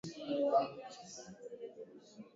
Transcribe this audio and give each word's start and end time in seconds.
Mwalimu 0.03 0.55
ananifunza. 0.59 1.21